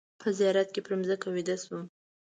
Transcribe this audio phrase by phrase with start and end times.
[0.21, 1.81] په زیارت کې پر مځکه ویده شوم.